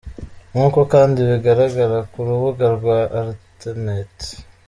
Nk’uko 0.51 0.79
kandi 0.93 1.19
bigaragara 1.29 1.97
ku 2.11 2.17
rubuga 2.27 2.65
rwa 2.77 2.99
alternet. 3.19 4.15